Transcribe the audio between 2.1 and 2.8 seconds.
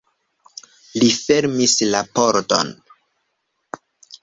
pordon.